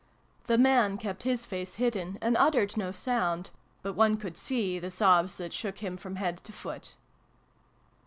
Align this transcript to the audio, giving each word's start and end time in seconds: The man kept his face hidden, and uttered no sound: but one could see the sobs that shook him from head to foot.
The 0.47 0.57
man 0.57 0.97
kept 0.97 1.21
his 1.21 1.45
face 1.45 1.75
hidden, 1.75 2.17
and 2.23 2.35
uttered 2.35 2.75
no 2.75 2.91
sound: 2.91 3.51
but 3.83 3.93
one 3.93 4.17
could 4.17 4.35
see 4.35 4.79
the 4.79 4.89
sobs 4.89 5.35
that 5.37 5.53
shook 5.53 5.77
him 5.77 5.95
from 5.95 6.15
head 6.15 6.39
to 6.45 6.51
foot. 6.51 6.95